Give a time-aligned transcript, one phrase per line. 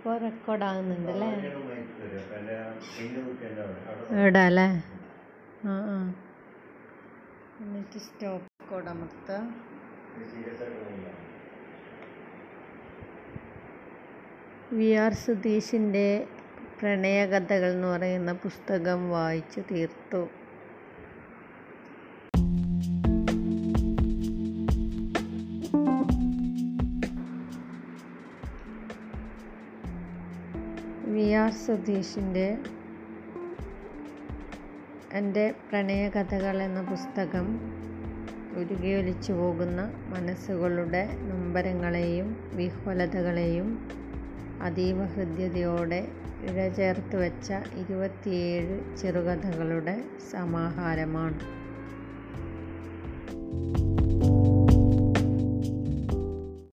[0.00, 1.26] ഇപ്പോൾ റെക്കോർഡ് ആകുന്നുണ്ട് അല്ലേ
[4.14, 4.68] ഇവിടെ അല്ലേ
[5.64, 5.96] ആ ആ.
[7.60, 9.30] എന്നിട്ട് സ്റ്റോപ്പ് കോഡ് അമർത്ത
[14.72, 16.06] വി ആർ സുധീഷിന്റെ
[16.78, 20.22] പ്രണയകഥകൾ എന്ന് പറയുന്ന പുസ്തകം വായിച്ചു തീർത്തു.
[31.12, 32.46] വി ആർ സുധീഷിന്റെ
[35.12, 37.46] എന്റെ പ്രണയകഥകൾ എന്ന പുസ്തകം
[38.56, 43.68] ഉരുകിയൊലിച്ചു പോകുന്ന മനസ്സുകളുടെ നൊമ്പരങ്ങളെയും വിഹ്വലതകളെയും
[44.62, 46.00] അതീവ ഹൃദ്യതയോടെ
[46.42, 49.96] ഇഴചേർത്ത് വെച്ച ഇരുപത്തിയേഴ് ചെറുകഥകളുടെ
[50.30, 51.40] സമാഹാരമാണ്.